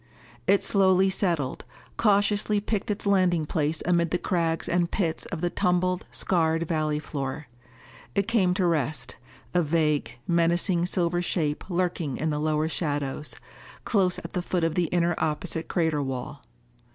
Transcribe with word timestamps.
It 0.47 0.63
slowly 0.63 1.11
settled, 1.11 1.63
cautiously 1.95 2.59
picked 2.59 2.89
its 2.89 3.05
landing 3.05 3.45
place 3.45 3.83
amid 3.85 4.09
the 4.09 4.17
crags 4.17 4.67
and 4.67 4.89
pits 4.89 5.27
of 5.27 5.41
the 5.41 5.51
tumbled, 5.51 6.07
scarred 6.11 6.67
valley 6.67 6.97
floor. 6.97 7.45
It 8.15 8.27
came 8.27 8.55
to 8.55 8.65
rest, 8.65 9.17
a 9.53 9.61
vague, 9.61 10.17
menacing 10.27 10.87
silver 10.87 11.21
shape 11.21 11.69
lurking 11.69 12.17
in 12.17 12.31
the 12.31 12.39
lower 12.39 12.67
shadows, 12.67 13.35
close 13.85 14.17
at 14.17 14.33
the 14.33 14.41
foot 14.41 14.63
of 14.63 14.73
the 14.73 14.85
inner 14.85 15.13
opposite 15.19 15.67
crater 15.67 16.01
wall. 16.01 16.41